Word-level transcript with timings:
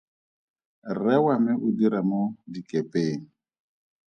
Rre 0.95 1.15
wa 1.25 1.35
me 1.43 1.51
o 1.65 1.67
dira 1.77 1.99
mo 2.09 2.21
dikepeng. 2.51 3.23